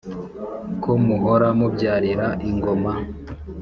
[0.83, 2.91] ko muhora mubyarira ingoma